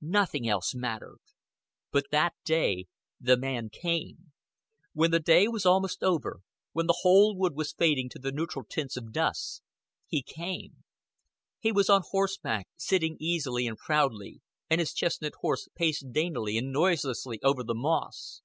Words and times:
Nothing 0.00 0.48
else 0.48 0.74
mattered. 0.74 1.20
But 1.90 2.06
that 2.10 2.32
day 2.46 2.86
the 3.20 3.36
man 3.36 3.68
came. 3.68 4.32
When 4.94 5.10
the 5.10 5.20
day 5.20 5.46
was 5.46 5.66
almost 5.66 6.02
over, 6.02 6.40
when 6.72 6.86
the 6.86 7.00
whole 7.02 7.36
wood 7.36 7.54
was 7.54 7.74
fading 7.74 8.08
to 8.08 8.18
the 8.18 8.32
neutral 8.32 8.64
tints 8.64 8.96
of 8.96 9.12
dusk, 9.12 9.60
he 10.06 10.22
came. 10.22 10.84
He 11.60 11.70
was 11.70 11.90
on 11.90 12.00
horseback, 12.02 12.66
sitting 12.78 13.18
easily 13.20 13.66
and 13.66 13.76
proudly, 13.76 14.40
and 14.70 14.80
his 14.80 14.94
chestnut 14.94 15.34
horse 15.42 15.68
paced 15.76 16.12
daintily 16.12 16.56
and 16.56 16.72
noiselessly 16.72 17.38
over 17.42 17.62
the 17.62 17.74
moss. 17.74 18.40